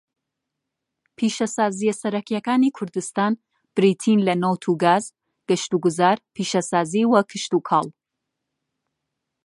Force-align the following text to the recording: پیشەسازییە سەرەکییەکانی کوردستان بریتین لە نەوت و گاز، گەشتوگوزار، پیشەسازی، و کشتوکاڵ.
پیشەسازییە 1.17 1.93
سەرەکییەکانی 2.01 2.75
کوردستان 2.77 3.33
بریتین 3.75 4.19
لە 4.27 4.33
نەوت 4.43 4.63
و 4.69 4.73
گاز، 4.83 5.05
گەشتوگوزار، 5.49 6.17
پیشەسازی، 6.35 7.03
و 7.07 7.13
کشتوکاڵ. 7.31 7.87